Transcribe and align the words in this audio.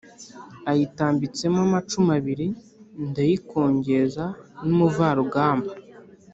ayitambitsemo 0.71 1.59
amacumu 1.67 2.09
abili, 2.17 2.47
ndayikongeza 3.09 4.25
n'umuvarugamba 4.65 5.71